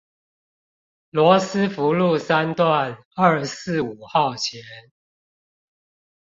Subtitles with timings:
[1.11, 4.59] 羅斯福路三段二四五號前